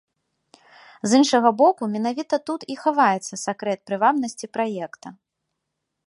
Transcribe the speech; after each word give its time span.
З 1.09 1.17
іншага 1.21 1.49
боку, 1.59 1.89
менавіта 1.95 2.35
тут 2.49 2.61
і 2.75 2.77
хаваецца 2.85 3.33
сакрэт 3.45 3.79
прывабнасці 3.91 4.45
праекта. 4.57 5.07